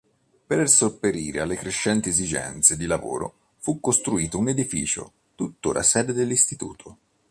Per 0.47 0.67
sopperire 0.67 1.41
alle 1.41 1.55
crescenti 1.57 2.09
esigenze 2.09 2.75
di 2.75 2.87
lavoro, 2.87 3.35
fu 3.59 3.79
costruito 3.79 4.39
un 4.39 4.49
edificio, 4.49 5.13
tuttora 5.35 5.83
sede 5.83 6.11
dell'Istituto. 6.11 6.97